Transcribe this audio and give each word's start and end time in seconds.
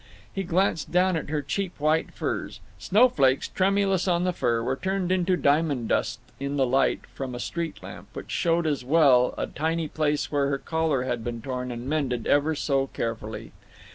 He 0.33 0.41
glanced 0.41 0.91
down 0.91 1.15
at 1.15 1.29
her 1.29 1.43
cheap 1.43 1.79
white 1.79 2.11
furs. 2.11 2.59
Snowflakes, 2.79 3.47
tremulous 3.49 4.07
on 4.07 4.23
the 4.23 4.33
fur, 4.33 4.63
were 4.63 4.75
turned 4.75 5.11
into 5.11 5.37
diamond 5.37 5.89
dust 5.89 6.19
in 6.39 6.57
the 6.57 6.65
light 6.65 7.01
from 7.13 7.35
a 7.35 7.39
street 7.39 7.83
lamp 7.83 8.07
which 8.13 8.31
showed 8.31 8.65
as 8.65 8.83
well 8.83 9.35
a 9.37 9.45
tiny 9.45 9.87
place 9.87 10.31
where 10.31 10.47
her 10.49 10.57
collar 10.57 11.03
had 11.03 11.23
been 11.23 11.39
torn 11.39 11.71
and 11.71 11.87
mended 11.87 12.25
ever 12.25 12.55
so 12.55 12.87
carefully. 12.87 13.51